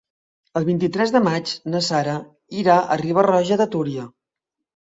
El 0.59 0.63
vint-i-tres 0.69 1.13
de 1.15 1.19
maig 1.27 1.51
na 1.73 1.81
Sara 1.89 2.17
irà 2.63 2.79
a 2.81 2.99
Riba-roja 3.05 3.63
de 3.63 3.73
Túria. 3.77 4.09